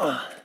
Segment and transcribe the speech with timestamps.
[0.00, 0.39] Ugh.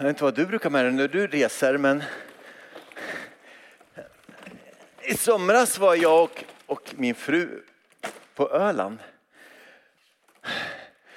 [0.00, 2.02] Jag vet inte vad du brukar med dig när du reser men
[5.02, 7.62] i somras var jag och, och min fru
[8.34, 8.98] på Öland.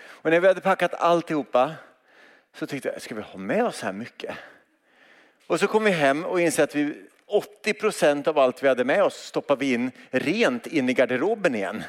[0.05, 1.73] Och när vi hade packat alltihopa
[2.53, 4.35] så tyckte jag, ska vi ha med oss här mycket?
[5.47, 8.85] Och så kom vi hem och insåg att vi 80 procent av allt vi hade
[8.85, 11.83] med oss stoppade vi in rent in i garderoben igen.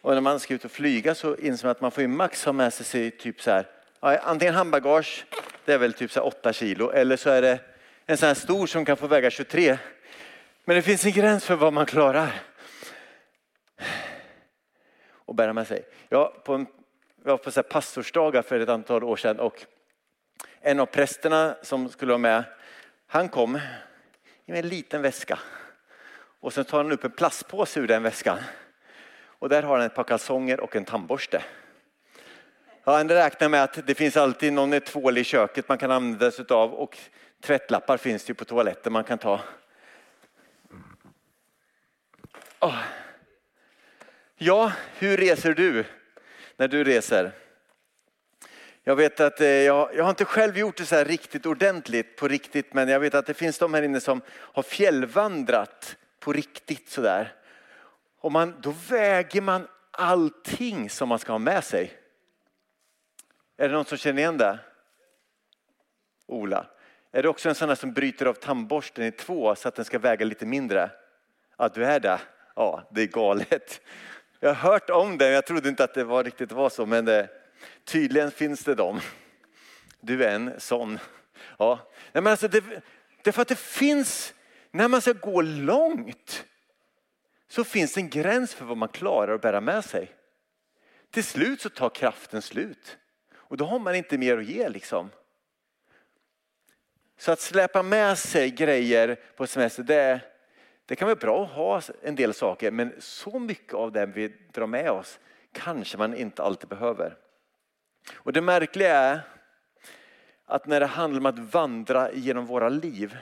[0.00, 2.44] Och när man ska ut och flyga så inser man att man får ju max
[2.44, 3.66] ha med sig typ så här
[4.00, 5.24] antingen handbagage,
[5.64, 7.58] det är väl typ så 8 kilo, eller så är det
[8.06, 9.78] en sån här stor som kan få väga 23.
[10.64, 12.42] Men det finns en gräns för vad man klarar.
[15.12, 15.84] Och bära med sig.
[16.08, 16.66] Jag, på en,
[17.24, 19.66] jag var på så pastorsdagar för ett antal år sedan och
[20.60, 22.44] en av prästerna som skulle vara med,
[23.06, 23.60] han kom
[24.46, 25.38] i en liten väska.
[26.40, 28.38] Och sen tar han upp en plastpåse ur den väskan.
[29.22, 31.42] Och där har han ett par kalsonger och en tandborste.
[32.84, 36.44] Han räknar med att det finns alltid någon tvål i köket man kan använda sig
[36.48, 36.98] av och
[37.40, 39.40] tvättlappar finns det på toaletten man kan ta.
[42.60, 42.78] Oh.
[44.36, 45.84] Ja, hur reser du
[46.56, 47.32] när du reser?
[48.84, 52.16] Jag vet att eh, jag, jag har inte själv gjort det så här riktigt ordentligt
[52.16, 56.32] på riktigt men jag vet att det finns de här inne som har fjällvandrat på
[56.32, 57.34] riktigt sådär.
[58.20, 61.99] Och man, då väger man allting som man ska ha med sig.
[63.60, 64.58] Är det någon som känner igen det?
[66.26, 66.66] Ola.
[67.12, 69.84] Är du också en sån där som bryter av tandborsten i två så att den
[69.84, 70.90] ska väga lite mindre?
[71.58, 72.20] Ja, du är det.
[72.56, 73.80] Ja, det är galet.
[74.40, 77.04] Jag har hört om det, jag trodde inte att det var riktigt var så, men
[77.04, 77.28] det,
[77.84, 79.00] tydligen finns det dem.
[80.00, 80.98] Du är en sån.
[81.58, 81.78] Ja.
[82.12, 82.64] Nej, men alltså det,
[83.22, 84.34] det är för att det finns,
[84.70, 86.44] när man ska gå långt,
[87.48, 90.12] så finns det en gräns för vad man klarar att bära med sig.
[91.10, 92.96] Till slut så tar kraften slut.
[93.50, 95.10] Och då har man inte mer att ge liksom.
[97.18, 100.20] Så att släpa med sig grejer på semester, det,
[100.86, 104.28] det kan vara bra att ha en del saker men så mycket av det vi
[104.28, 105.18] drar med oss
[105.52, 107.16] kanske man inte alltid behöver.
[108.14, 109.20] Och det märkliga är
[110.44, 113.16] att när det handlar om att vandra genom våra liv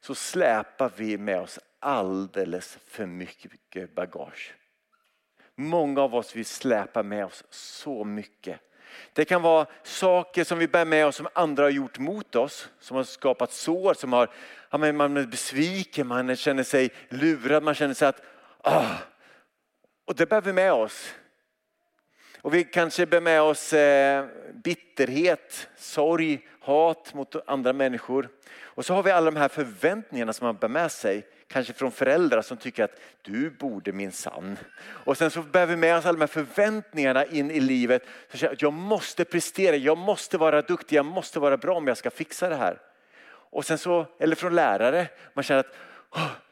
[0.00, 4.54] så släpar vi med oss alldeles för mycket bagage.
[5.54, 8.60] Många av oss vill släpa med oss så mycket.
[9.12, 12.68] Det kan vara saker som vi bär med oss som andra har gjort mot oss,
[12.80, 14.30] som har skapat sår, som har,
[14.70, 18.22] ja, man är besviken, man känner sig lurad, man känner sig att,
[18.62, 18.94] ah.
[20.04, 21.14] och det bär vi med oss.
[22.40, 28.28] Och vi kanske bär med oss eh, bitterhet, sorg, hat mot andra människor.
[28.60, 31.92] Och så har vi alla de här förväntningarna som man bär med sig kanske från
[31.92, 34.58] föräldrar som tycker att du borde min sann.
[34.86, 38.02] Och sen så bär vi med oss alla de här förväntningarna in i livet.
[38.34, 42.10] Så jag måste prestera, jag måste vara duktig, jag måste vara bra om jag ska
[42.10, 42.80] fixa det här.
[43.28, 45.76] Och sen så, eller från lärare, man känner att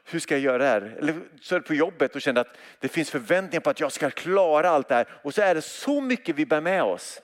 [0.05, 0.97] hur ska jag göra det här?
[0.99, 3.93] Eller så är det på jobbet och känner att det finns förväntningar på att jag
[3.93, 5.09] ska klara allt det här.
[5.23, 7.23] Och så är det så mycket vi bär med oss.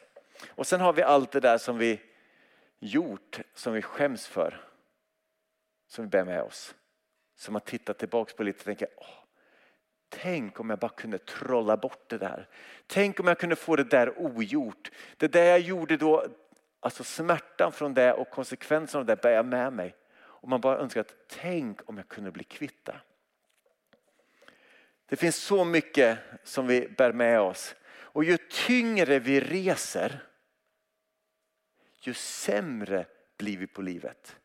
[0.48, 2.00] Och sen har vi allt det där som vi
[2.78, 4.60] gjort, som vi skäms för.
[5.88, 6.74] Som vi bär med oss
[7.40, 9.06] som man tittar tillbaka på lite och tänker, åh,
[10.08, 12.48] tänk om jag bara kunde trolla bort det där.
[12.86, 14.90] Tänk om jag kunde få det där ogjort.
[15.16, 16.26] Det där jag gjorde då,
[16.80, 19.94] alltså smärtan från det och konsekvenserna av det bär jag med mig.
[20.18, 23.00] Och man bara önskar att tänk om jag kunde bli kvitta.
[25.06, 27.74] Det finns så mycket som vi bär med oss.
[27.90, 30.24] Och ju tyngre vi reser,
[32.00, 34.39] ju sämre blir vi på livet.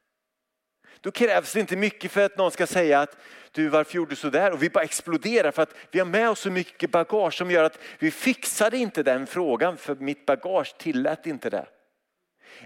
[1.06, 3.18] Då krävs det inte mycket för att någon ska säga att
[3.52, 4.52] du varför gjorde du sådär?
[4.52, 7.63] Och vi bara exploderar för att vi har med oss så mycket bagage som gör
[7.63, 11.66] att vi fixade inte den frågan för mitt bagage tillät inte det.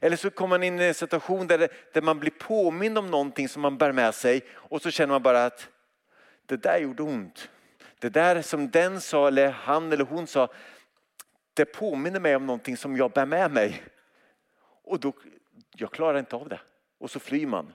[0.01, 3.11] Eller så kommer man in i en situation där, det, där man blir påmind om
[3.11, 5.67] någonting som man bär med sig och så känner man bara att
[6.45, 7.49] det där gjorde ont.
[7.99, 10.47] Det där som den sa eller han eller hon sa,
[11.53, 13.83] det påminner mig om någonting som jag bär med mig.
[14.83, 15.13] Och då,
[15.75, 16.59] jag klarar inte av det.
[16.99, 17.73] Och så flyr man.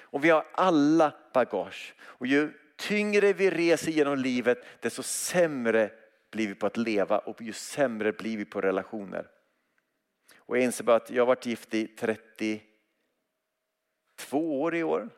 [0.00, 1.94] Och vi har alla bagage.
[2.02, 5.90] Och ju tyngre vi reser genom livet desto sämre
[6.30, 9.28] blir vi på att leva och ju sämre blir vi på relationer.
[10.38, 12.60] Och jag inser bara att jag har varit gift i 32
[14.62, 15.10] år i år.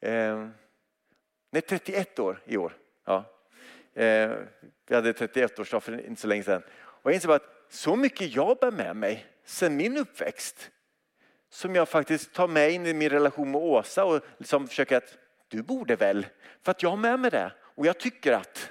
[0.00, 0.48] Eh,
[1.50, 2.76] nej, 31 år i år.
[3.04, 3.24] Ja.
[3.94, 4.30] Eh,
[4.86, 6.62] vi hade 31-årsdag för inte så länge sedan.
[6.80, 10.70] Och jag inser bara att så mycket jag bär med mig sedan min uppväxt
[11.50, 15.18] som jag faktiskt tar med in i min relation med Åsa och liksom försöker att
[15.48, 16.26] du borde väl,
[16.62, 18.70] för att jag har med mig det och jag tycker att.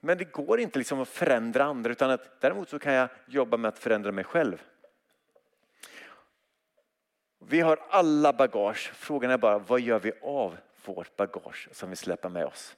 [0.00, 3.56] Men det går inte liksom att förändra andra utan att däremot så kan jag jobba
[3.56, 4.62] med att förändra mig själv.
[7.38, 8.92] Vi har alla bagage.
[8.94, 12.76] Frågan är bara vad gör vi av vårt bagage som vi släpper med oss?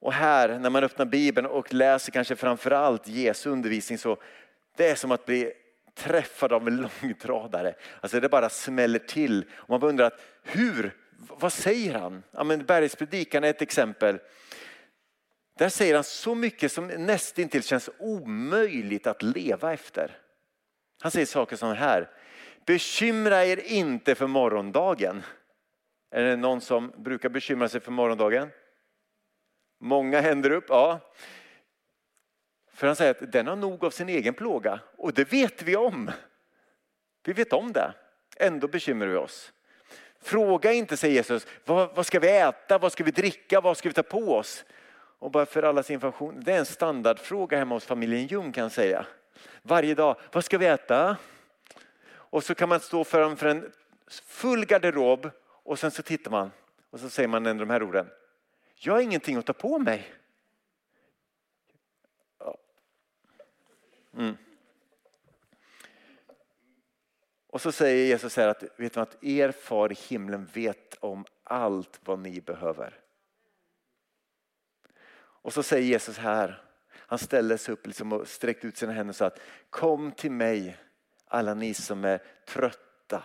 [0.00, 4.16] Och här när man öppnar Bibeln och läser kanske framförallt Jesu undervisning så
[4.76, 5.52] det är som att bli
[5.98, 7.74] träffad av en långtradare.
[8.00, 9.44] Alltså det bara smäller till.
[9.52, 12.22] Och man undrar hur, vad säger han?
[12.30, 14.18] Ja, men Bergspredikan är ett exempel.
[15.58, 20.18] Där säger han så mycket som nästintill känns omöjligt att leva efter.
[21.00, 22.10] Han säger saker som här.
[22.66, 25.22] Bekymra er inte för morgondagen.
[26.10, 28.48] Är det någon som brukar bekymra sig för morgondagen?
[29.80, 31.00] Många händer upp, ja.
[32.78, 35.76] För han säger att den har nog av sin egen plåga och det vet vi
[35.76, 36.10] om.
[37.24, 37.92] Vi vet om det.
[38.36, 39.52] Ändå bekymrar vi oss.
[40.20, 43.88] Fråga inte, säger Jesus, vad, vad ska vi äta, vad ska vi dricka, vad ska
[43.88, 44.64] vi ta på oss?
[45.18, 48.72] Och bara för allas information, det är en standardfråga hemma hos familjen Ljung kan jag
[48.72, 49.06] säga.
[49.62, 51.16] Varje dag, vad ska vi äta?
[52.08, 53.72] Och så kan man stå framför en
[54.26, 56.50] full garderob och sen så tittar man
[56.90, 58.06] och så säger man ändå de här orden.
[58.74, 60.14] Jag har ingenting att ta på mig.
[64.18, 64.36] Mm.
[67.46, 71.24] Och så säger Jesus här att, vet du att er far i himlen vet om
[71.44, 73.00] allt vad ni behöver.
[75.18, 79.12] Och så säger Jesus här, han ställer sig upp liksom och sträckte ut sina händer
[79.12, 80.76] och sa att kom till mig
[81.24, 83.24] alla ni som är trötta.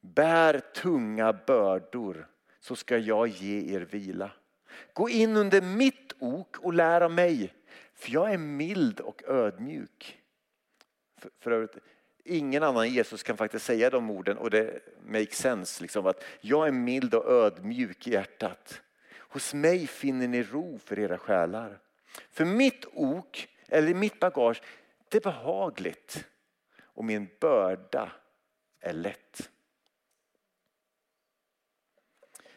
[0.00, 2.28] Bär tunga bördor
[2.60, 4.30] så ska jag ge er vila.
[4.92, 7.52] Gå in under mitt ok och lär av mig
[8.02, 10.20] för jag är mild och ödmjuk.
[11.18, 11.76] För, för övrigt,
[12.24, 15.82] ingen annan Jesus kan faktiskt säga de orden och det makes sense.
[15.82, 18.82] Liksom, att jag är mild och ödmjuk i hjärtat.
[19.18, 21.78] Hos mig finner ni ro för era själar.
[22.30, 24.62] För mitt ok, eller mitt bagage,
[25.08, 26.26] det är behagligt
[26.82, 28.12] och min börda
[28.80, 29.50] är lätt.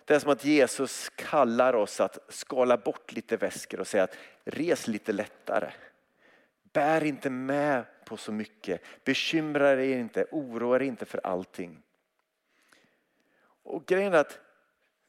[0.05, 4.17] Det är som att Jesus kallar oss att skala bort lite väskor och säga att
[4.43, 5.71] res lite lättare.
[6.63, 8.81] Bär inte med på så mycket.
[9.03, 11.81] Bekymra er inte, oroa er inte för allting.
[13.63, 14.39] Och grejen är att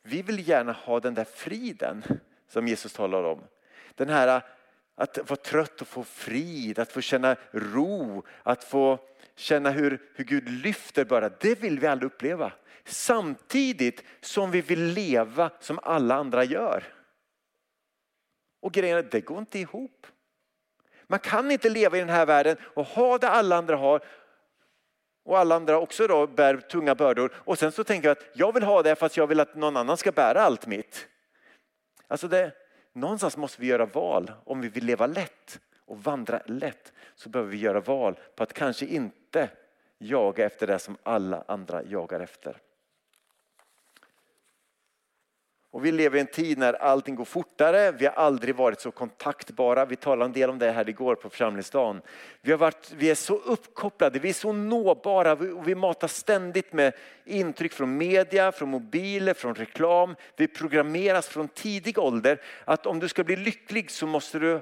[0.03, 2.05] vi vill gärna ha den där friden
[2.49, 3.43] som Jesus talar om.
[3.95, 4.43] Den här
[4.95, 8.99] att vara trött och få frid, att få känna ro, att få
[9.35, 11.29] känna hur, hur Gud lyfter bara.
[11.29, 12.53] Det vill vi alla uppleva.
[12.87, 16.85] Samtidigt som vi vill leva som alla andra gör.
[18.61, 20.07] Och grejen är, det går inte ihop.
[21.07, 24.05] Man kan inte leva i den här världen och ha det alla andra har
[25.25, 28.55] och alla andra också då bär tunga bördor och sen så tänker jag att jag
[28.55, 31.09] vill ha det fast jag vill att någon annan ska bära allt mitt.
[32.09, 32.53] Alltså det,
[32.93, 37.51] någonstans måste vi göra val om vi vill leva lätt och vandra lätt så behöver
[37.51, 39.51] vi göra val på att kanske inte
[39.99, 42.61] jaga efter det som alla andra jagar efter.
[45.77, 47.93] Och vi lever i en tid när allting går fortare.
[47.93, 49.85] Vi har aldrig varit så kontaktbara.
[49.85, 52.03] Vi talade en del om det här igår på församlingsdagen.
[52.41, 56.73] Vi, har varit, vi är så uppkopplade, vi är så nåbara och vi matas ständigt
[56.73, 56.93] med
[57.25, 60.15] intryck från media, från mobiler, från reklam.
[60.37, 64.61] Vi programmeras från tidig ålder att om du ska bli lycklig så måste du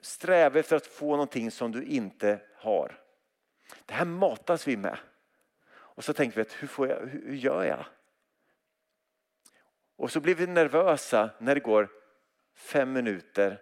[0.00, 2.98] sträva efter att få någonting som du inte har.
[3.86, 4.98] Det här matas vi med.
[5.70, 7.84] Och så tänker vi, att hur, får jag, hur gör jag?
[9.98, 11.88] Och så blir vi nervösa när det går
[12.54, 13.60] fem minuter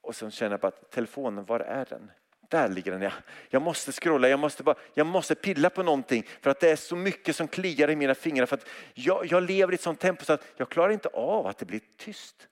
[0.00, 2.10] och så känner jag på att telefonen, var är den?
[2.40, 3.12] Där ligger den ja.
[3.48, 6.76] Jag måste scrolla, jag måste, bara, jag måste pilla på någonting för att det är
[6.76, 8.46] så mycket som kliar i mina fingrar.
[8.46, 11.46] För att jag, jag lever i ett sånt tempo så att jag klarar inte av
[11.46, 12.48] att det blir tyst.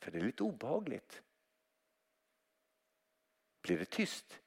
[0.00, 1.22] För det är lite obehagligt.
[3.62, 4.41] Blir det tyst,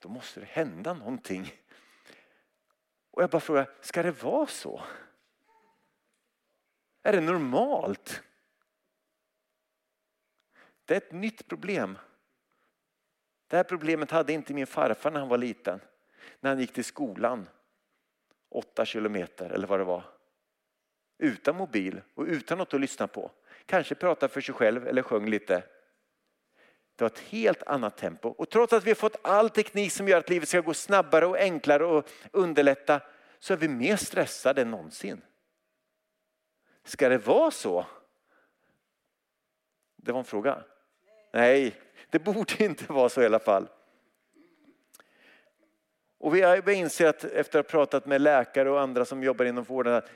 [0.00, 1.54] då måste det hända någonting.
[3.10, 4.82] Och jag bara frågar, ska det vara så?
[7.02, 8.22] Är det normalt?
[10.90, 11.98] det är ett nytt problem.
[13.46, 15.80] Det här problemet hade inte min farfar när han var liten.
[16.40, 17.48] När han gick till skolan.
[18.48, 20.04] Åtta kilometer eller vad det var.
[21.18, 23.30] Utan mobil och utan något att lyssna på.
[23.66, 25.62] Kanske pratade för sig själv eller sjöng lite.
[27.00, 28.28] Det var ett helt annat tempo.
[28.28, 31.26] Och trots att vi har fått all teknik som gör att livet ska gå snabbare
[31.26, 33.00] och enklare och underlätta
[33.38, 35.22] så är vi mer stressade än någonsin.
[36.84, 37.86] Ska det vara så?
[39.96, 40.64] Det var en fråga.
[41.32, 41.80] Nej,
[42.10, 43.68] det borde inte vara så i alla fall.
[46.18, 49.64] Och vi inser att efter att ha pratat med läkare och andra som jobbar inom
[49.64, 50.10] vården att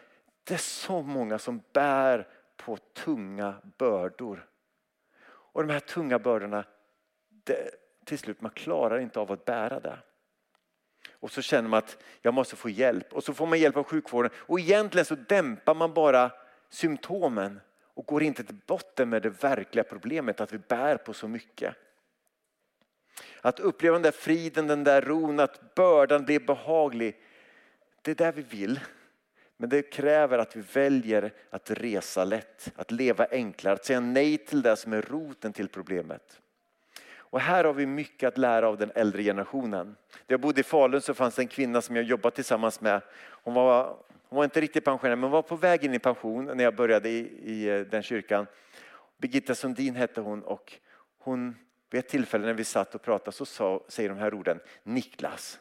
[0.45, 4.49] det är så många som bär på tunga bördor.
[5.26, 6.64] Och de här tunga bördorna,
[7.45, 7.71] det,
[8.05, 9.99] till slut man klarar inte av att bära det.
[11.13, 13.85] Och så känner man att jag måste få hjälp och så får man hjälp av
[13.85, 16.31] sjukvården och egentligen så dämpar man bara
[16.71, 17.61] symptomen
[17.95, 21.75] och går inte till botten med det verkliga problemet att vi bär på så mycket.
[23.41, 27.21] Att uppleva den där friden, den där ron, att bördan blir behaglig.
[28.03, 28.81] Det är där vi vill.
[29.57, 34.39] Men det kräver att vi väljer att resa lätt, att leva enklare, att säga nej
[34.39, 36.41] till det som är roten till problemet.
[37.35, 39.87] Och här har vi mycket att lära av den äldre generationen.
[39.87, 43.03] När jag bodde i Falun så fanns det en kvinna som jag jobbat tillsammans med.
[43.43, 43.97] Hon var,
[44.29, 47.09] hon var inte riktigt pensionär men var på väg in i pension när jag började
[47.09, 48.47] i, i eh, den kyrkan.
[49.19, 50.73] Birgitta Sundin hette hon och
[51.19, 51.57] hon,
[51.91, 55.61] vid ett tillfälle när vi satt och pratade så sa, säger de här orden, Niklas,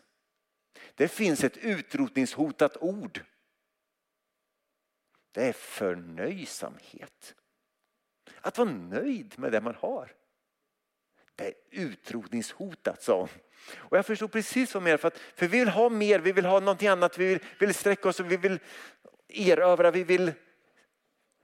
[0.95, 3.21] det finns ett utrotningshotat ord.
[5.31, 7.35] Det är förnöjsamhet.
[8.41, 10.11] Att vara nöjd med det man har.
[11.35, 13.29] Det är utrotningshotat, sa hon.
[13.75, 16.45] Och jag förstod precis vad hon för, att, för vi vill ha mer, vi vill
[16.45, 18.59] ha någonting annat, vi vill, vill sträcka oss och vi vill
[19.27, 20.31] erövra, vi vill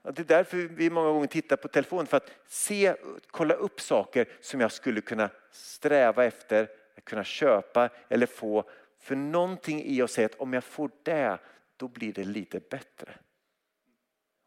[0.04, 2.96] det är därför vi många gånger tittar på telefonen för att se,
[3.32, 6.70] kolla upp saker som jag skulle kunna sträva efter,
[7.04, 8.70] kunna köpa eller få.
[9.00, 11.38] För någonting i oss säger att om jag får det,
[11.78, 13.12] då blir det lite bättre.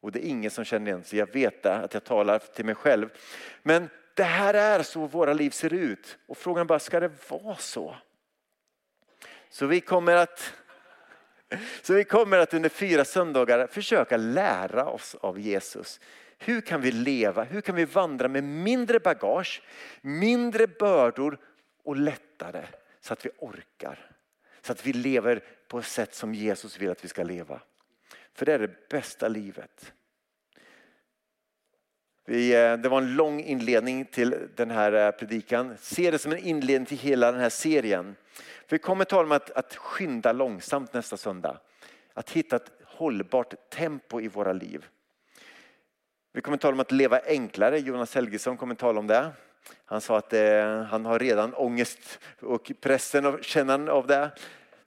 [0.01, 2.65] Och det är ingen som känner igen sig, jag vet det, att jag talar till
[2.65, 3.09] mig själv.
[3.63, 6.19] Men det här är så våra liv ser ut.
[6.27, 7.97] Och frågan bara, ska det vara så?
[9.51, 10.53] Så vi kommer att
[11.83, 16.01] så vi kommer att under fyra söndagar försöka lära oss av Jesus.
[16.39, 17.45] Hur kan vi leva?
[17.45, 19.63] Hur kan vi vandra med mindre bagage,
[20.01, 21.39] mindre bördor
[21.85, 22.65] och lättare
[23.01, 24.11] så att vi orkar?
[24.63, 27.61] Så att vi lever på ett sätt som Jesus vill att vi ska leva.
[28.35, 29.93] För det är det bästa livet.
[32.25, 35.77] Vi, eh, det var en lång inledning till den här eh, predikan.
[35.81, 38.17] Se det som en inledning till hela den här serien.
[38.67, 41.59] För vi kommer tala om att, att skynda långsamt nästa söndag.
[42.15, 44.87] Att hitta ett hållbart tempo i våra liv.
[46.33, 47.79] Vi kommer tala om att leva enklare.
[47.79, 49.31] Jonas Helgesson kommer tala om det.
[49.85, 54.31] Han sa att eh, han har redan ångest och pressen och kännan av det.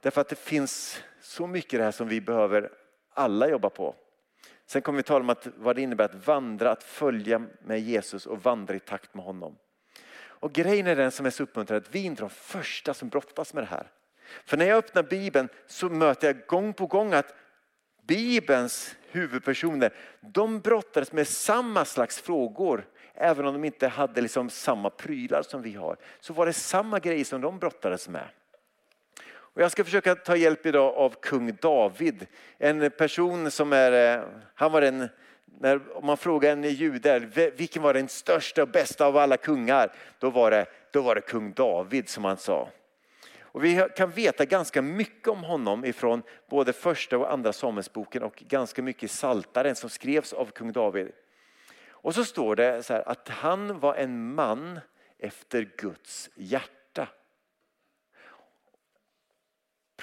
[0.00, 2.70] Därför att det finns så mycket det här som vi behöver
[3.14, 3.94] alla jobba på.
[4.66, 8.26] Sen kommer vi tala om att, vad det innebär att vandra, att följa med Jesus
[8.26, 9.56] och vandra i takt med honom.
[10.18, 13.08] Och grejen är den som är så uppmuntrande att vi är inte de första som
[13.08, 13.90] brottas med det här.
[14.44, 17.34] För när jag öppnar Bibeln så möter jag gång på gång att
[18.06, 22.86] Bibelns huvudpersoner, de brottades med samma slags frågor.
[23.14, 25.96] Även om de inte hade liksom samma prylar som vi har.
[26.20, 28.28] Så var det samma grejer som de brottades med.
[29.56, 32.26] Och jag ska försöka ta hjälp idag av kung David.
[32.58, 35.08] En person som är, eh, han var en
[35.60, 37.18] när, om man frågar en jude
[37.56, 41.20] vilken var den största och bästa av alla kungar, då var det, då var det
[41.20, 42.68] kung David som han sa.
[43.40, 48.42] Och vi kan veta ganska mycket om honom ifrån både första och andra Samuelsboken och
[48.48, 51.12] ganska mycket i Saltaren som skrevs av kung David.
[51.88, 54.80] Och så står det så här, att han var en man
[55.18, 56.75] efter Guds hjärta.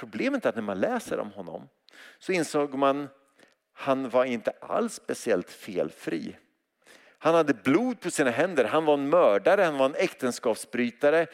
[0.04, 1.70] Problemet är att när man läser om honom
[2.20, 3.10] så insåg man
[3.74, 6.38] han var inte alls speciellt felfri.
[7.18, 11.28] Han hade blod på sina händer, han var en mördare, han var en äktenskapsbrytare.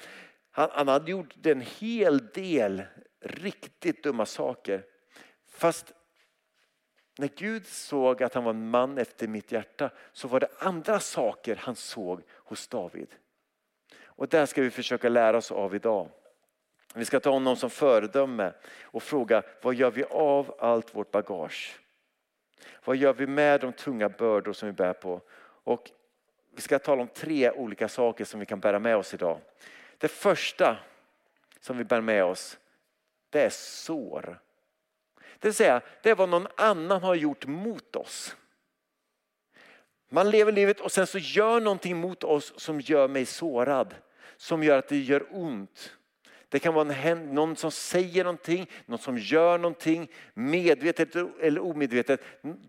[0.52, 2.84] Han, han hade gjort en hel del
[3.22, 4.84] riktigt dumma saker.
[5.52, 5.94] Fast
[7.18, 11.00] när Gud såg att han var en man efter mitt hjärta så var det andra
[11.00, 13.10] saker han såg hos David.
[14.04, 16.10] Och där ska vi försöka lära oss av idag.
[16.94, 21.80] Vi ska ta honom som föredöme och fråga vad gör vi av allt vårt bagage?
[22.86, 25.22] Vad gör vi med de tunga bördor som vi bär på?
[25.64, 25.92] Och
[26.56, 29.40] vi ska tala om tre olika saker som vi kan bära med oss idag.
[29.98, 30.78] Det första
[31.60, 32.58] som vi bär med oss,
[33.30, 34.40] det är sår.
[35.40, 38.36] Det vill säga, det är vad någon annan har gjort mot oss.
[40.10, 43.96] Man lever livet och sen så gör någonting mot oss som gör mig sårad.
[44.38, 45.99] Som gör att det gör ont.
[46.50, 52.22] Det kan vara någon som säger någonting, någon som gör någonting, medvetet eller omedvetet.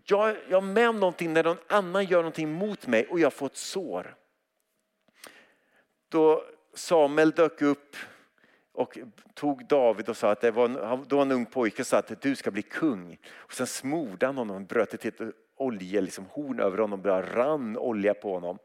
[0.03, 3.33] Jag, jag är med om någonting när någon annan gör någonting mot mig och jag
[3.33, 4.15] får ett sår.
[6.09, 7.95] Då Samuel dök upp
[8.73, 8.97] och
[9.33, 10.67] tog David och sa att det var,
[11.07, 13.17] då var en ung pojke och sa att du ska bli kung.
[13.33, 15.21] Och sen smorde han honom och bröt ett helt
[15.55, 18.57] olje, liksom horn över honom och rann olja på honom.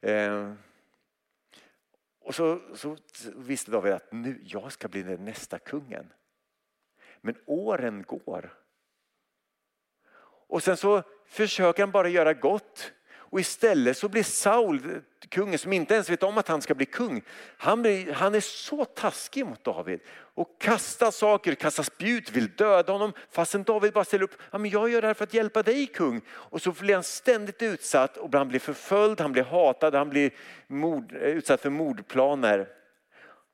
[0.00, 0.52] Eh,
[2.24, 2.96] och så, så
[3.36, 6.12] visste David att nu, jag ska bli den nästa kungen.
[7.20, 8.58] Men åren går.
[10.48, 12.92] Och sen så försöker han bara göra gott.
[13.32, 16.86] Och istället så blir Saul, kungen som inte ens vet om att han ska bli
[16.86, 17.22] kung,
[17.56, 20.00] han, blir, han är så taskig mot David
[20.34, 24.70] och kastar saker, kastar spjut, vill döda honom fastän David bara ställer upp, ja, men
[24.70, 26.20] jag gör det här för att hjälpa dig kung.
[26.30, 30.30] Och så blir han ständigt utsatt och han blir förföljd, han blir hatad, han blir
[30.66, 32.68] mord, utsatt för mordplaner.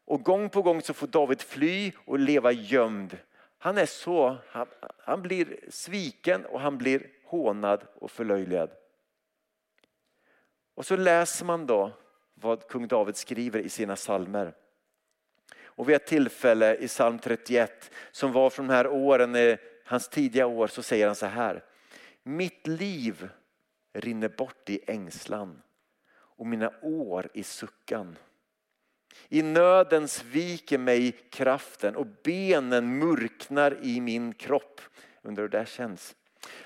[0.07, 3.19] Och gång på gång så får David fly och leva gömd.
[3.59, 4.67] Han är så, han,
[5.05, 8.71] han blir sviken och han blir hånad och förlöjligad.
[10.79, 11.93] Och så läser man då
[12.35, 14.55] vad kung David skriver i sina salmer.
[15.63, 20.09] Och vid ett tillfälle i psalm 31 som var från de här åren, eh, hans
[20.09, 21.65] tidiga år, så säger han så här.
[22.23, 23.29] Mitt liv
[23.93, 25.63] rinner bort i ängslan
[26.11, 28.17] och mina år i suckan.
[29.29, 34.81] I nöden sviker mig kraften och benen mörknar i min kropp.
[35.23, 36.15] Undrar hur det känns.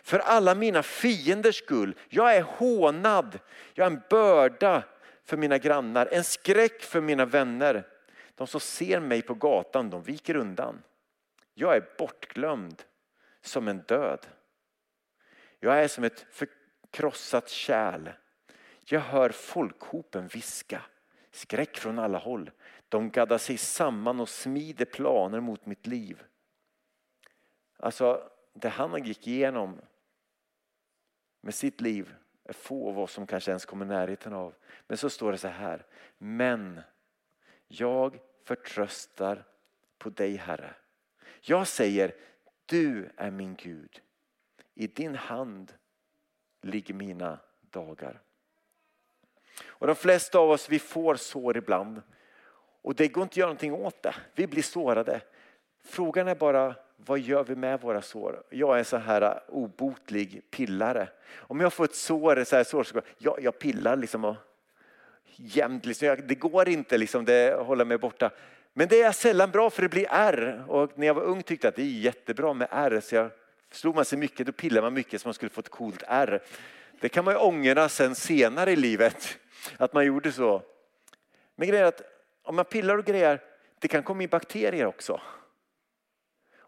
[0.02, 1.94] För alla mina fienders skull.
[2.08, 3.38] Jag är hånad.
[3.74, 4.82] Jag är en börda
[5.24, 7.86] för mina grannar, en skräck för mina vänner.
[8.34, 10.82] De som ser mig på gatan, de viker undan.
[11.54, 12.82] Jag är bortglömd
[13.40, 14.26] som en död.
[15.60, 18.08] Jag är som ett förkrossat kärl.
[18.84, 20.82] Jag hör folkhopen viska,
[21.30, 22.50] skräck från alla håll.
[22.88, 26.22] De gaddar sig samman och smider planer mot mitt liv.
[27.76, 29.80] Alltså, det han gick igenom
[31.40, 34.54] med sitt liv är få av oss som kanske ens kommer i närheten av.
[34.86, 35.86] Men så står det så här.
[36.18, 36.80] Men
[37.68, 39.44] jag förtröstar
[39.98, 40.74] på dig Herre.
[41.40, 42.14] Jag säger
[42.66, 44.00] du är min Gud.
[44.74, 45.72] I din hand
[46.60, 48.20] ligger mina dagar.
[49.64, 52.02] Och de flesta av oss vi får sår ibland.
[52.82, 54.14] Och det går inte att göra någonting åt det.
[54.34, 55.20] Vi blir sårade.
[55.84, 58.42] Frågan är bara vad gör vi med våra sår?
[58.50, 61.08] Jag är en så här obotlig pillare.
[61.36, 64.36] Om jag får ett sår, så här sår så jag, jag pillar liksom och
[65.36, 65.86] jämt.
[65.86, 66.16] Liksom.
[66.24, 68.30] Det går inte liksom, det håller mig borta.
[68.72, 70.64] Men det är sällan bra för det blir ärr.
[70.68, 73.00] Och när jag var ung tyckte jag att det är jättebra med ärr.
[73.00, 73.30] Så jag
[73.70, 76.42] slog man sig mycket, då pillade man mycket så man skulle få ett coolt ärr.
[77.00, 79.38] Det kan man ju ångra sen senare i livet,
[79.76, 80.62] att man gjorde så.
[81.56, 82.02] Men grejen är att
[82.42, 83.40] om man pillar och grejer,
[83.78, 85.20] det kan komma in bakterier också.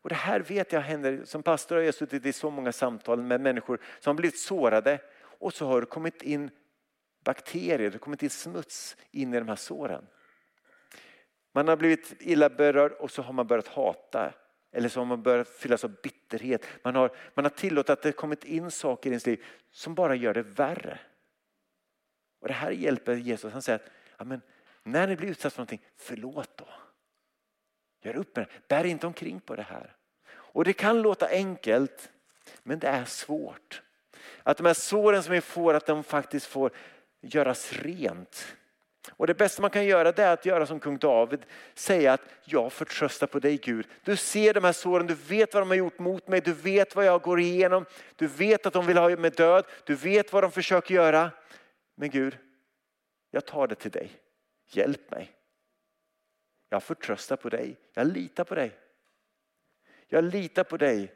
[0.04, 3.22] Och det här vet jag händer, som pastor har jag suttit i så många samtal
[3.22, 6.50] med människor som har blivit sårade och så har det kommit in
[7.24, 10.06] bakterier, det har kommit in smuts in i de här såren.
[11.52, 14.34] Man har blivit illa berörd och så har man börjat hata.
[14.72, 16.66] Eller så har man börjat fyllas av bitterhet.
[16.82, 20.14] Man har, man har tillåtit att det kommit in saker i ens liv som bara
[20.14, 20.98] gör det värre.
[22.40, 23.52] Och det här hjälper Jesus.
[23.52, 24.40] Han säger att ja, men,
[24.82, 26.66] när ni blir utsatta för någonting, förlåt då.
[28.04, 28.68] Gör upp med det.
[28.68, 29.96] Bär inte omkring på det här.
[30.30, 32.10] Och det kan låta enkelt,
[32.62, 33.82] men det är svårt.
[34.42, 36.70] Att de här såren som vi får, att de faktiskt får
[37.20, 38.56] göras rent.
[39.10, 41.40] Och det bästa man kan göra det är att göra som kung David,
[41.74, 43.86] säga att jag förtröstar på dig Gud.
[44.04, 46.96] Du ser de här såren, du vet vad de har gjort mot mig, du vet
[46.96, 47.86] vad jag går igenom,
[48.16, 51.30] du vet att de vill ha mig död, du vet vad de försöker göra.
[51.94, 52.38] Men Gud,
[53.30, 54.10] jag tar det till dig.
[54.66, 55.30] Hjälp mig.
[56.74, 57.76] Jag förtröstar på dig.
[57.92, 58.78] Jag litar på dig.
[60.08, 61.14] Jag litar på dig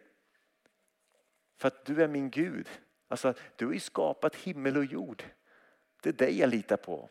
[1.56, 2.68] för att du är min Gud.
[3.08, 5.22] Alltså, du har ju skapat himmel och jord.
[6.02, 7.08] Det är dig jag litar på.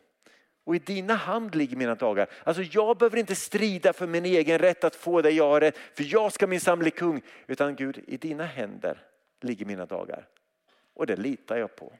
[0.64, 2.30] Och i dina hand ligger mina dagar.
[2.44, 5.78] Alltså jag behöver inte strida för min egen rätt att få det jag har rätt.
[5.78, 7.22] För jag ska minsann bli kung.
[7.46, 9.06] Utan Gud, i dina händer
[9.40, 10.28] ligger mina dagar.
[10.94, 11.92] Och det litar jag på.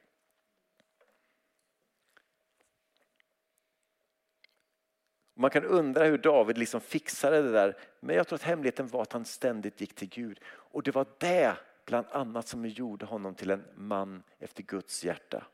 [5.41, 7.77] Man kan undra hur David liksom fixade det där.
[8.01, 10.41] Men jag tror att hemligheten var att han ständigt gick till Gud.
[10.45, 15.47] Och det var det bland annat som gjorde honom till en man efter Guds hjärta.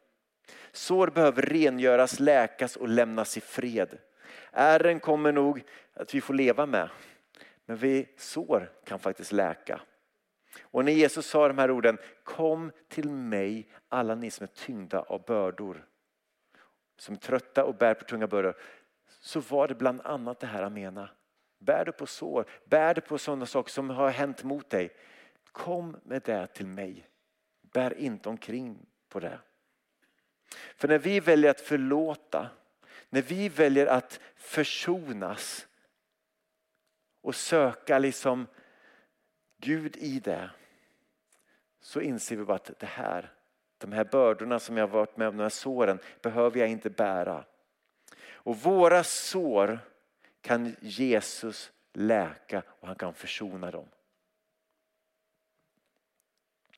[0.73, 3.99] Sår behöver rengöras, läkas och lämnas i fred.
[4.53, 5.62] Ärren kommer nog
[5.94, 6.88] att vi får leva med.
[7.66, 9.81] Men vi sår kan faktiskt läka.
[10.62, 15.01] Och när Jesus sa de här orden, kom till mig alla ni som är tyngda
[15.01, 15.87] av bördor,
[16.97, 18.57] som är trötta och bär på tunga bördor,
[19.25, 21.11] så var det bland annat det här han menade.
[21.59, 24.91] Bär du på sår, bär du på sådana saker som har hänt mot dig.
[25.53, 27.09] Kom med det till mig.
[27.61, 29.39] Bär inte omkring på det.
[30.77, 32.51] För när vi väljer att förlåta,
[33.09, 35.67] när vi väljer att försonas
[37.21, 38.47] och söka liksom
[39.57, 40.51] Gud i det
[41.81, 43.33] så inser vi bara att det här,
[43.79, 47.45] de här bördorna som jag varit med om, de här såren behöver jag inte bära.
[48.44, 49.78] Och våra sår
[50.40, 53.88] kan Jesus läka och han kan försona dem.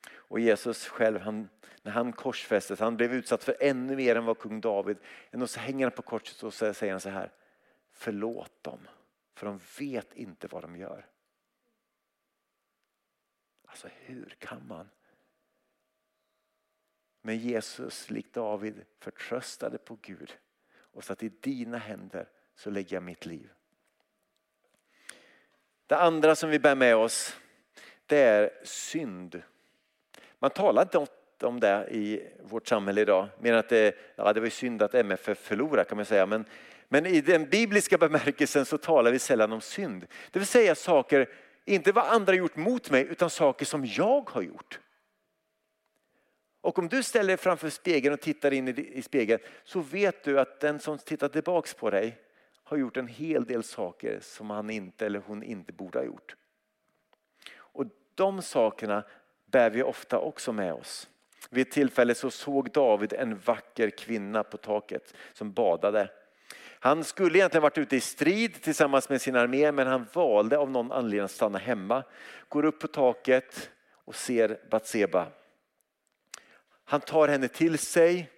[0.09, 1.49] Och Jesus själv, han,
[1.83, 4.97] när han korsfästes, han blev utsatt för ännu mer än vad kung David.
[5.33, 7.33] Och så hänger han på korset och så säger han så här,
[7.91, 8.89] förlåt dem,
[9.35, 11.07] för de vet inte vad de gör.
[13.67, 14.89] Alltså hur kan man?
[17.21, 20.39] Men Jesus, likt David, förtröstade på Gud
[20.97, 23.49] och så att i dina händer så lägger jag mitt liv.
[25.87, 27.37] Det andra som vi bär med oss
[28.07, 29.43] det är synd.
[30.39, 31.07] Man talar inte
[31.47, 33.29] om det i vårt samhälle idag.
[33.41, 36.27] Mer att det, ja, det var synd att MFF förlorade kan man säga.
[36.27, 36.45] Men,
[36.89, 40.07] men i den bibliska bemärkelsen så talar vi sällan om synd.
[40.31, 41.29] Det vill säga saker,
[41.65, 44.81] inte vad andra har gjort mot mig utan saker som jag har gjort.
[46.67, 50.41] Och om du ställer dig framför spegeln och tittar in i spegeln så vet du
[50.41, 52.19] att den som tittar tillbaks på dig
[52.65, 56.37] har gjort en hel del saker som han inte eller hon inte borde ha gjort.
[57.57, 59.05] Och de sakerna
[59.45, 61.09] bär vi ofta också med oss.
[61.51, 66.11] Vid ett tillfälle så såg David en vacker kvinna på taket som badade.
[66.81, 70.71] Han skulle egentligen varit ute i strid tillsammans med sin armé men han valde av
[70.71, 72.03] någon anledning att stanna hemma.
[72.49, 75.27] Går upp på taket och ser Batseba.
[76.89, 78.31] Han tar henne till sig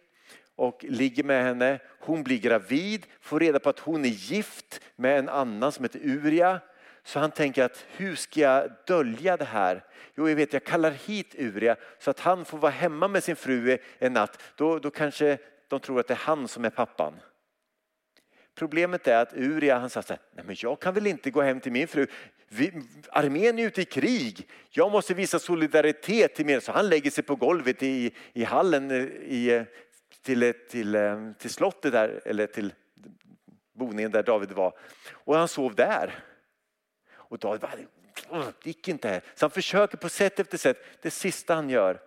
[0.56, 1.78] och ligger med henne.
[2.00, 6.00] Hon blir gravid, får reda på att hon är gift med en annan som heter
[6.02, 6.60] Uria.
[7.02, 9.84] Så han tänker att hur ska jag dölja det här?
[10.16, 13.36] Jo, jag vet, jag kallar hit Uria så att han får vara hemma med sin
[13.36, 14.42] fru en natt.
[14.54, 17.14] Då, då kanske de tror att det är han som är pappan.
[18.58, 21.42] Problemet är att Uria han sa så här, nej men jag kan väl inte gå
[21.42, 22.06] hem till min fru.
[22.48, 22.72] Vi,
[23.08, 24.48] armén är ute i krig.
[24.70, 26.60] Jag måste visa solidaritet till min.
[26.60, 29.62] Så han lägger sig på golvet i, i hallen eh, i, eh,
[30.22, 30.96] till, eh, till,
[31.38, 32.72] till slottet där, eller till
[33.74, 34.72] boningen där David var.
[35.10, 36.14] Och han sov där.
[37.12, 37.72] Och David bara,
[38.62, 39.22] det gick inte här.
[39.34, 40.84] Så han försöker på sätt efter sätt.
[41.02, 42.00] Det sista han gör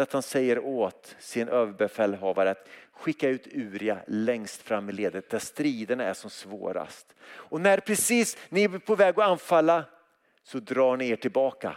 [0.00, 5.38] att han säger åt sin överbefälhavare att skicka ut Uria längst fram i ledet där
[5.38, 7.14] striderna är som svårast.
[7.24, 9.84] Och när precis ni är på väg att anfalla
[10.42, 11.76] så drar ni er tillbaka.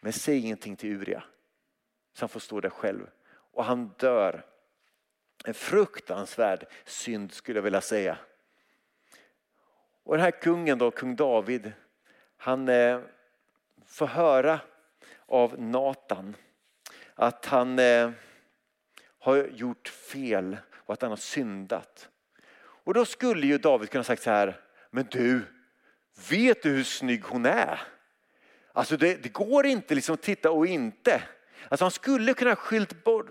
[0.00, 1.22] Men säg ingenting till Uria.
[2.12, 3.06] Så han får stå där själv.
[3.30, 4.44] Och han dör.
[5.44, 8.18] En fruktansvärd synd skulle jag vilja säga.
[10.02, 11.72] Och den här kungen då, kung David,
[12.36, 13.00] han eh,
[13.86, 14.60] får höra
[15.26, 16.36] av Natan
[17.20, 18.10] att han eh,
[19.18, 22.08] har gjort fel och att han har syndat.
[22.58, 25.42] Och då skulle ju David kunna sagt så här, men du,
[26.30, 27.80] vet du hur snygg hon är?
[28.72, 31.22] Alltså det, det går inte liksom att titta och inte.
[31.68, 33.26] Alltså han skulle kunna skylt bort,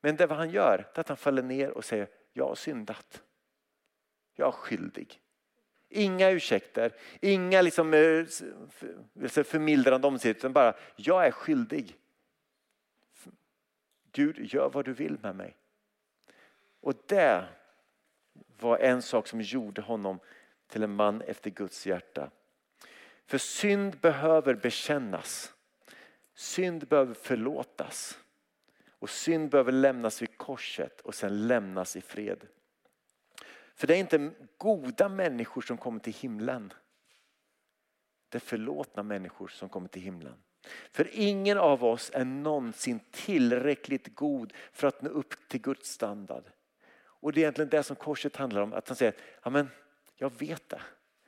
[0.00, 3.22] men det vad han gör är att han faller ner och säger, jag har syndat.
[4.36, 5.20] Jag är skyldig.
[5.88, 8.24] Inga ursäkter, inga liksom eh,
[9.44, 11.96] förmildrande omständigheter utan bara jag är skyldig.
[14.12, 15.56] Gud, gör vad du vill med mig.
[16.80, 17.48] Och det
[18.60, 20.18] var en sak som gjorde honom
[20.66, 22.30] till en man efter Guds hjärta.
[23.26, 25.54] För synd behöver bekännas.
[26.34, 28.18] Synd behöver förlåtas.
[28.88, 32.46] Och synd behöver lämnas vid korset och sen lämnas i fred.
[33.74, 36.72] För det är inte goda människor som kommer till himlen.
[38.28, 40.42] Det är förlåtna människor som kommer till himlen.
[40.92, 46.44] För ingen av oss är någonsin tillräckligt god för att nå upp till Guds standard.
[47.02, 48.72] Och det är egentligen det som korset handlar om.
[48.72, 49.70] Att han säger, Amen,
[50.16, 50.80] jag vet det.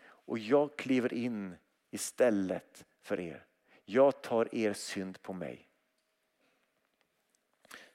[0.05, 1.55] Och jag kliver in
[1.91, 3.45] istället för er.
[3.85, 5.69] Jag tar er synd på mig.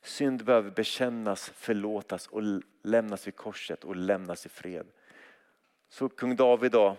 [0.01, 2.41] Synd behöver bekännas, förlåtas och
[2.83, 4.87] lämnas vid korset och lämnas i fred.
[5.89, 6.97] Så kung David då,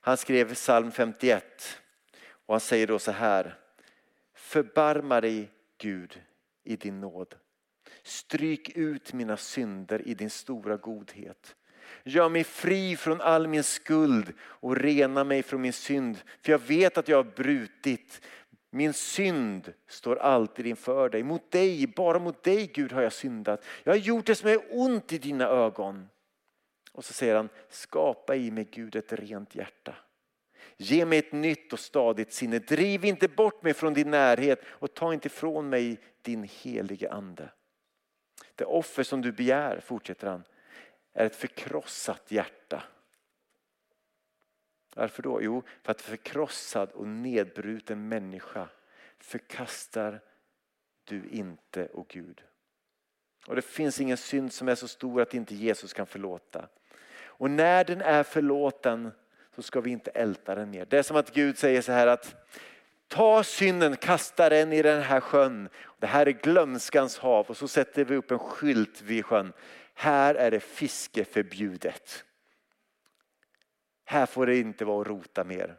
[0.00, 1.80] han skrev psalm 51
[2.46, 3.58] och han säger då så här.
[4.34, 6.22] Förbarma dig Gud
[6.64, 7.34] i din nåd.
[8.02, 11.56] Stryk ut mina synder i din stora godhet.
[12.04, 16.18] Gör mig fri från all min skuld och rena mig från min synd.
[16.42, 18.20] För jag vet att jag har brutit
[18.74, 21.22] Min synd står alltid inför dig.
[21.22, 23.64] Mot dig, bara mot dig Gud har jag syndat.
[23.84, 26.08] Jag har gjort det som är ont i dina ögon.
[26.92, 29.96] Och så säger han, skapa i mig Gud ett rent hjärta.
[30.76, 32.58] Ge mig ett nytt och stadigt sinne.
[32.58, 37.50] Driv inte bort mig från din närhet och ta inte ifrån mig din helige ande.
[38.54, 40.44] Det offer som du begär, fortsätter han,
[41.12, 42.82] är ett förkrossat hjärta.
[44.94, 45.42] Varför då?
[45.42, 48.68] Jo, för att förkrossad och nedbruten människa
[49.18, 50.20] förkastar
[51.04, 52.42] du inte, och Gud.
[53.46, 56.68] Och det finns ingen synd som är så stor att inte Jesus kan förlåta.
[57.22, 59.10] Och när den är förlåten
[59.56, 60.84] så ska vi inte älta den mer.
[60.84, 62.34] Det är som att Gud säger så här att
[63.08, 65.68] ta synden, kasta den i den här sjön.
[65.98, 69.52] Det här är glömskans hav och så sätter vi upp en skylt vid sjön.
[69.94, 72.24] Här är det fiske förbjudet.
[74.04, 75.76] Här får det inte vara att rota mer.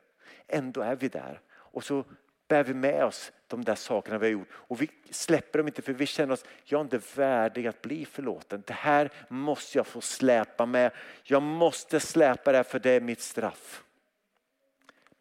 [0.47, 1.41] Ändå är vi där.
[1.51, 2.05] Och så
[2.47, 4.47] bär vi med oss de där sakerna vi har gjort.
[4.51, 8.05] Och vi släpper dem inte för vi känner oss, jag är inte värdig att bli
[8.05, 8.63] förlåten.
[8.67, 10.91] Det här måste jag få släpa med.
[11.23, 13.83] Jag måste släpa det här för det är mitt straff.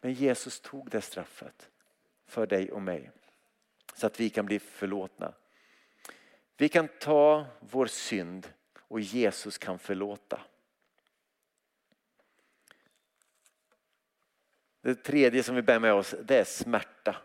[0.00, 1.68] Men Jesus tog det straffet
[2.26, 3.10] för dig och mig.
[3.94, 5.32] Så att vi kan bli förlåtna.
[6.56, 10.40] Vi kan ta vår synd och Jesus kan förlåta.
[14.80, 17.16] Det tredje som vi bär med oss det är smärta.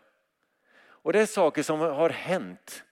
[1.02, 2.84] Och det är saker som har hänt.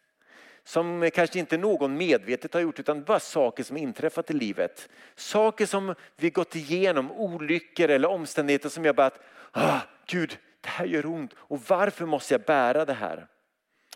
[0.64, 4.88] Som kanske inte någon medvetet har gjort utan bara saker som inträffat i livet.
[5.14, 9.10] Saker som vi gått igenom, olyckor eller omständigheter som jag bara,
[9.52, 13.26] ah, Gud det här gör ont och varför måste jag bära det här?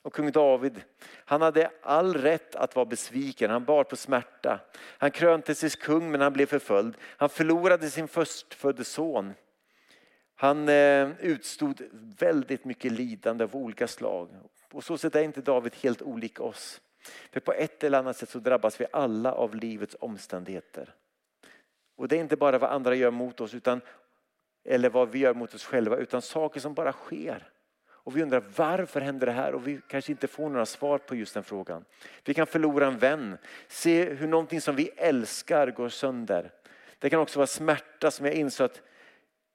[0.03, 0.83] Och kung David,
[1.25, 4.61] han hade all rätt att vara besviken, han bar på smärta.
[4.99, 6.95] Han kröntes kung men han blev förföljd.
[7.03, 9.35] Han förlorade sin förstfödde son.
[10.43, 11.83] Han eh, utstod
[12.19, 14.29] väldigt mycket lidande av olika slag.
[14.69, 16.81] På så sätt är inte David helt olik oss.
[17.31, 20.95] För på ett eller annat sätt så drabbas vi alla av livets omständigheter.
[21.97, 23.81] Och det är inte bara vad andra gör mot oss utan,
[24.65, 27.49] eller vad vi gör mot oss själva utan saker som bara sker.
[27.87, 31.15] Och vi undrar varför händer det här och vi kanske inte får några svar på
[31.15, 31.85] just den frågan.
[32.25, 36.53] Vi kan förlora en vän, se hur någonting som vi älskar går sönder.
[36.99, 38.83] Det kan också vara smärta som jag insåg att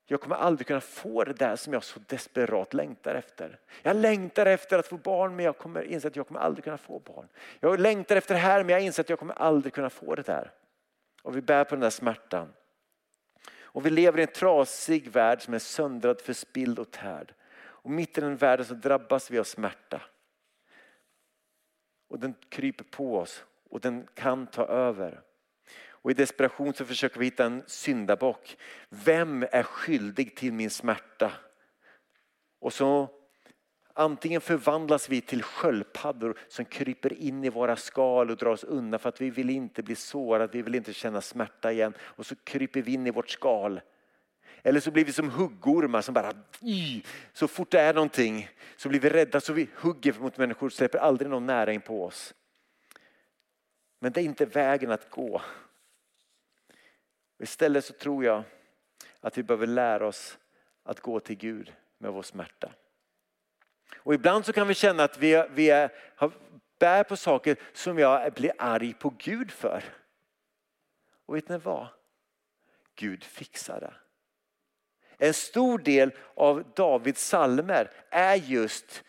[0.09, 3.59] jag kommer aldrig kunna få det där som jag så desperat längtar efter.
[3.81, 6.77] Jag längtar efter att få barn men jag kommer inse att jag kommer aldrig kunna
[6.77, 7.27] få barn.
[7.59, 10.21] Jag längtar efter det här men jag inser att jag kommer aldrig kunna få det
[10.21, 10.51] där.
[11.21, 12.53] Och vi bär på den där smärtan.
[13.59, 17.33] Och vi lever i en trasig värld som är söndrad, förspilld och tärd.
[17.57, 20.01] Och mitt i den världen så drabbas vi av smärta.
[22.07, 25.21] Och den kryper på oss och den kan ta över.
[26.01, 28.57] Och i desperation så försöker vi hitta en syndabock.
[28.89, 31.31] Vem är skyldig till min smärta?
[32.59, 33.09] Och så
[33.93, 38.99] antingen förvandlas vi till sköldpaddor som kryper in i våra skal och drar oss undan
[38.99, 41.93] för att vi vill inte bli sårade, vi vill inte känna smärta igen.
[41.99, 43.81] Och så kryper vi in i vårt skal.
[44.63, 46.33] Eller så blir vi som huggormar som bara,
[47.33, 50.73] så fort det är någonting så blir vi rädda så vi hugger mot människor och
[50.73, 52.33] släpper aldrig någon nära in på oss.
[53.99, 55.41] Men det är inte vägen att gå.
[57.39, 58.43] Istället så tror jag
[59.21, 60.37] att vi behöver lära oss
[60.83, 62.71] att gå till Gud med vår smärta.
[63.95, 66.31] Och ibland så kan vi känna att vi, vi är, har,
[66.79, 69.83] bär på saker som jag blir arg på Gud för.
[71.25, 71.87] Och vet ni vad?
[72.95, 73.93] Gud fixar det.
[75.17, 79.03] En stor del av Davids salmer är just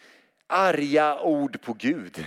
[0.47, 2.27] arga ord på Gud.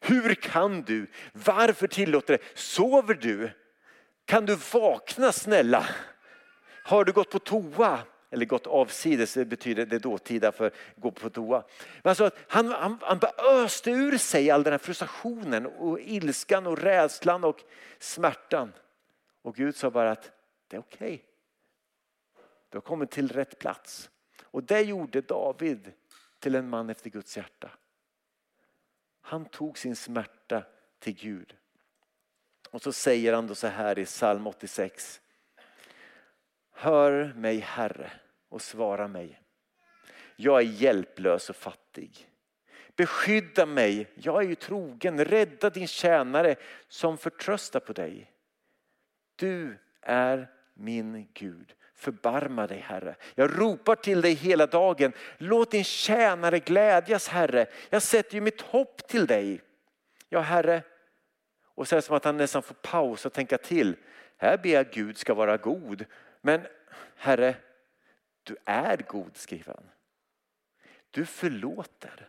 [0.00, 1.06] Hur kan du?
[1.32, 2.58] Varför tillåter det?
[2.58, 3.50] Sover du?
[4.24, 5.86] Kan du vakna snälla?
[6.84, 7.98] Har du gått på toa?
[8.30, 11.64] Eller gått avsides, det betyder det dåtida för gå på toa.
[12.02, 16.78] Men alltså, han, han, han öste ur sig all den här frustrationen och ilskan och
[16.78, 17.60] rädslan och
[17.98, 18.72] smärtan.
[19.42, 20.32] Och Gud sa bara att
[20.68, 21.14] det är okej.
[21.14, 21.18] Okay.
[22.68, 24.10] Du har kommit till rätt plats.
[24.42, 25.92] Och det gjorde David
[26.38, 27.70] till en man efter Guds hjärta.
[29.20, 30.64] Han tog sin smärta
[30.98, 31.56] till Gud.
[32.72, 35.20] Och så säger han då så här i psalm 86.
[36.74, 38.10] Hör mig Herre
[38.48, 39.40] och svara mig.
[40.36, 42.28] Jag är hjälplös och fattig.
[42.96, 45.24] Beskydda mig, jag är ju trogen.
[45.24, 46.56] Rädda din tjänare
[46.88, 48.32] som förtröstar på dig.
[49.36, 51.74] Du är min Gud.
[51.94, 53.16] Förbarma dig Herre.
[53.34, 55.12] Jag ropar till dig hela dagen.
[55.38, 57.66] Låt din tjänare glädjas Herre.
[57.90, 59.62] Jag sätter ju mitt hopp till dig.
[60.28, 60.82] Ja Herre,
[61.82, 63.96] och så är det som att han nästan får paus och tänka till.
[64.36, 66.04] Här ber jag Gud ska vara god.
[66.40, 66.66] Men
[67.16, 67.56] Herre,
[68.42, 69.90] du är god skriver han.
[71.10, 72.28] Du förlåter.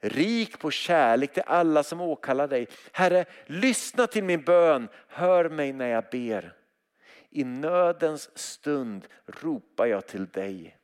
[0.00, 2.68] Rik på kärlek till alla som åkallar dig.
[2.92, 4.88] Herre, lyssna till min bön.
[5.08, 6.56] Hör mig när jag ber.
[7.30, 10.78] I nödens stund ropar jag till dig.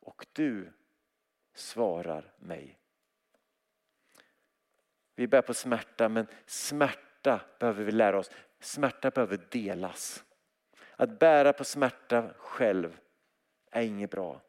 [0.00, 0.72] Och du
[1.54, 2.78] svarar mig.
[5.18, 8.30] Vi bär på smärta men smärta behöver vi lära oss.
[8.60, 10.24] Smärta behöver delas.
[10.96, 12.98] Att bära på smärta själv
[13.70, 14.40] är inget bra.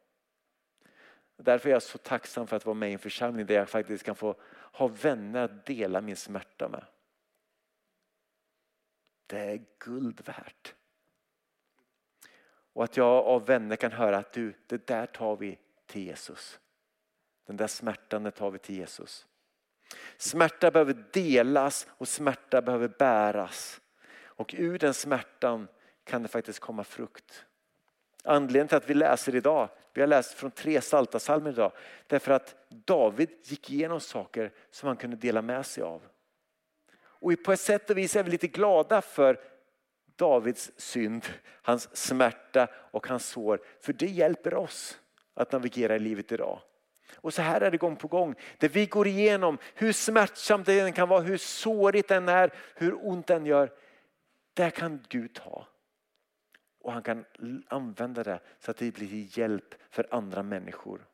[1.38, 4.04] Därför är jag så tacksam för att vara med i en församling där jag faktiskt
[4.04, 6.86] kan få ha vänner att dela min smärta med.
[9.28, 10.76] Det är guld värt.
[12.74, 16.60] Och att jag av vänner kan höra att du, det där tar vi till Jesus.
[17.46, 19.28] Den där smärtan tar vi till Jesus.
[20.18, 23.82] Smärta behöver delas och smärta behöver bäras.
[24.24, 25.68] Och ur den smärtan
[26.04, 27.46] kan det faktiskt komma frukt.
[28.24, 31.72] Anledningen till att vi läser idag, vi har läst från tre salta idag,
[32.08, 36.02] därför att David gick igenom saker som han kunde dela med sig av.
[37.02, 39.40] Och på ett sätt och vis är vi lite glada för
[40.16, 41.26] Davids synd,
[41.62, 43.62] hans smärta och hans sår.
[43.82, 45.00] För det hjälper oss
[45.34, 46.62] att navigera i livet idag.
[47.22, 48.36] Och så här är det gång på gång.
[48.58, 53.08] Där vi går igenom hur smärtsamt det än kan vara, hur sårigt den är, hur
[53.08, 53.72] ont den gör.
[54.54, 55.68] Där kan Gud ta.
[56.82, 57.26] Och han kan
[57.68, 61.06] använda det så att det blir till hjälp för andra människor.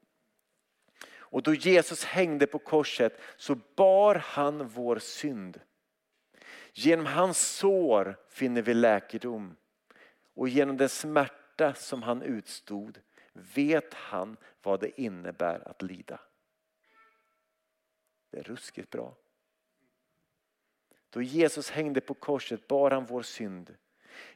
[1.36, 5.60] Och då Jesus hängde på korset så bar han vår synd.
[6.74, 9.56] Genom hans sår finner vi läkedom
[10.36, 13.00] och genom den smärta som han utstod
[13.36, 16.20] vet han vad det innebär att lida.
[18.30, 19.16] Det är ruskigt bra.
[21.10, 23.76] Då Jesus hängde på korset bar han vår synd.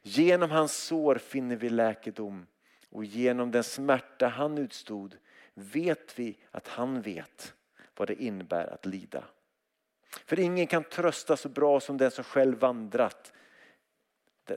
[0.02, 2.48] Genom hans sår finner vi läkedom
[2.90, 5.18] och genom den smärta han utstod
[5.54, 7.54] vet vi att han vet
[7.96, 9.24] vad det innebär att lida.
[10.26, 13.34] För ingen kan trösta så bra som den som själv vandrat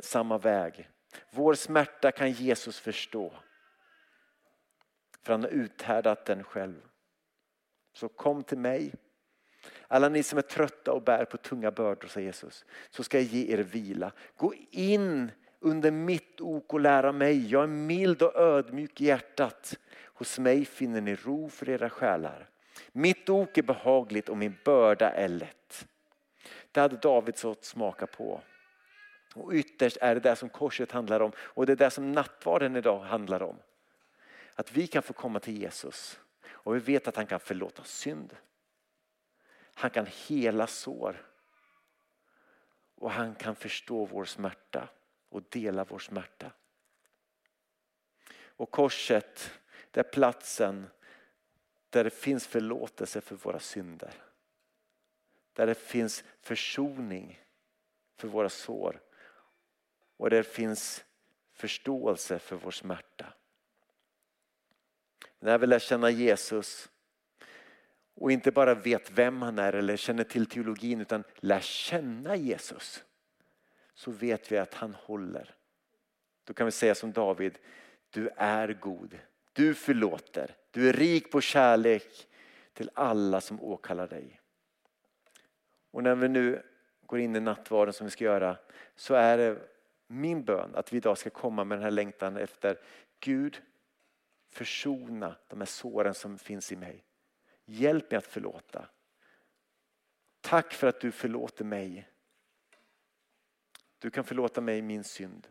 [0.01, 0.89] samma väg.
[1.31, 3.33] Vår smärta kan Jesus förstå.
[5.23, 6.83] För han har uthärdat den själv.
[7.95, 8.95] Så kom till mig.
[9.89, 13.27] Alla ni som är trötta och bär på tunga bördor, säger Jesus, så ska jag
[13.27, 14.13] ge er vila.
[14.37, 15.31] Gå in
[15.61, 17.51] under mitt ok och lära mig.
[17.51, 19.79] Jag är mild och ödmjuk i hjärtat.
[20.05, 22.49] Hos mig finner ni ro för era själar.
[22.93, 25.87] Mitt ok är behagligt och min börda är lätt.
[26.73, 28.41] Det hade David fått smaka på.
[29.35, 32.77] Och ytterst är det det som korset handlar om och det är det som nattvarden
[32.77, 33.57] idag handlar om.
[34.55, 38.37] Att vi kan få komma till Jesus och vi vet att han kan förlåta synd.
[39.75, 41.29] Han kan hela sår.
[42.95, 44.88] Och han kan förstå vår smärta
[45.29, 46.53] och dela vår smärta.
[48.35, 49.51] Och korset,
[49.91, 50.87] det är platsen
[51.91, 54.15] där det finns förlåtelse för våra synder.
[55.53, 57.41] Där det finns försoning
[58.17, 59.01] för våra sår.
[60.17, 61.05] Och där det finns
[61.53, 63.35] förståelse för vår smärta.
[65.43, 66.89] När vi lär känna Jesus
[68.15, 73.05] och inte bara vet vem han är eller känner till teologin utan lär känna Jesus
[73.95, 75.55] så vet vi att han håller.
[76.45, 77.59] Då kan vi säga som David,
[78.11, 79.19] du är god,
[79.53, 82.27] du förlåter, du är rik på kärlek
[82.73, 84.41] till alla som åkallar dig.
[85.91, 86.63] Och när vi nu
[87.07, 88.57] går in i nattvarden som vi ska göra
[88.97, 89.59] så är det
[90.07, 92.79] min bön att vi idag ska komma med den här längtan efter
[93.21, 93.63] Gud
[94.53, 97.05] försona de här såren som finns i mig.
[97.65, 98.88] Hjälp mig att förlåta.
[100.41, 102.09] Tack för att du förlåter mig.
[103.99, 105.49] Du kan förlåta mig min synd.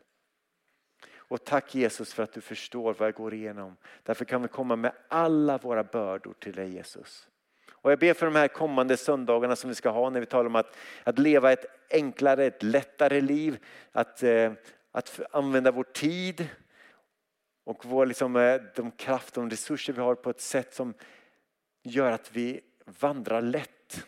[1.14, 3.78] Och tack Jesus för att du förstår vad jag går igenom.
[4.04, 7.28] Därför kan vi komma med alla våra bördor till dig Jesus.
[7.72, 10.46] Och jag ber för de här kommande söndagarna som vi ska ha när vi talar
[10.46, 13.66] om att, att leva ett enklare, ett lättare liv.
[13.92, 14.54] Att, eh,
[14.92, 16.50] att använda vår tid
[17.64, 20.94] och vår, liksom, eh, de kraft och resurser vi har på ett sätt som
[21.84, 24.08] gör att vi vandrar lätt.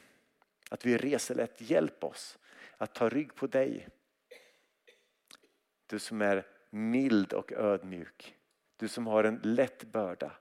[0.69, 1.61] Att vi reser lätt.
[1.61, 2.39] Hjälp oss
[2.77, 3.87] att ta rygg på dig.
[5.87, 8.35] Du som är mild och ödmjuk.
[8.77, 10.31] Du som har en lätt börda.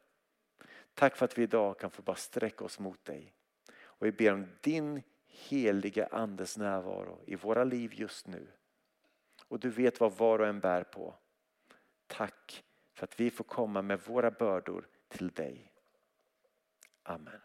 [0.95, 3.35] Tack för att vi idag kan få bara sträcka oss mot dig.
[3.83, 8.47] Och vi ber om din heliga andes närvaro i våra liv just nu.
[9.49, 11.15] Och du vet vad var och en bär på.
[12.07, 12.65] Tack
[13.03, 15.73] för att vi får komma med våra bördor till dig.
[17.03, 17.41] Amen.